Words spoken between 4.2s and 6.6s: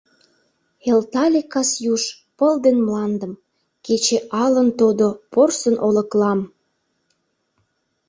Алын тодо Порсын олыклам.